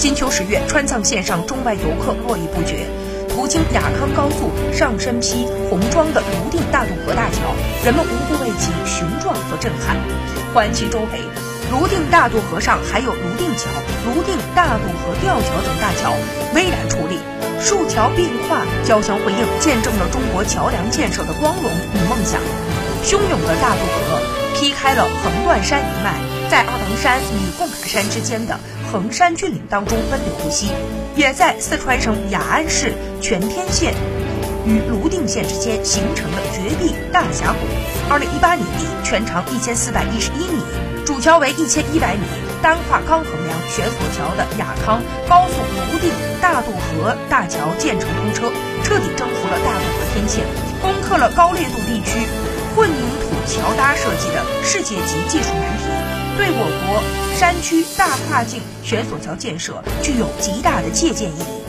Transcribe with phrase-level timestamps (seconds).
[0.00, 2.86] 金秋十月，川藏线上中外游客络绎不绝。
[3.28, 7.52] 途经雅康高速上身披红装的泸定大渡河大桥，
[7.84, 9.98] 人们无不为其雄壮和震撼。
[10.54, 11.20] 环其周围，
[11.70, 13.68] 泸定大渡河上还有泸定桥、
[14.06, 16.16] 泸定大渡河吊桥等大桥
[16.54, 17.20] 巍然矗立，
[17.60, 22.40] 数桥并跨，交相辉映，见证了中国桥梁建设的光荣与梦想。
[23.04, 26.12] 汹涌的大渡河劈开了横断山一脉，
[26.50, 28.60] 在阿王山与贡嘎山之间的
[28.92, 30.68] 横山峻岭当中奔流不息。
[31.16, 32.92] 也在四川省雅安市
[33.22, 33.94] 全天县
[34.66, 37.58] 与泸定县之间形成了绝壁大峡谷。
[38.10, 40.60] 二零一八年底，全长一千四百一十一米，
[41.06, 42.20] 主桥为一千一百米，
[42.60, 45.54] 单跨钢横梁悬索桥的雅康高速
[45.90, 48.52] 泸定大渡河大桥建成通车，
[48.84, 50.44] 彻底征服了大渡河天堑，
[50.82, 52.28] 攻克了高烈度地区
[52.76, 53.09] 混凝
[53.90, 55.84] 他设计的世界级技术难题。
[56.36, 57.02] 对我国
[57.36, 61.59] 山区大跨境悬索桥建设具有极大的借鉴意义。